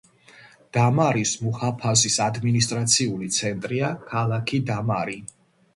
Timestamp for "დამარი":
4.73-5.23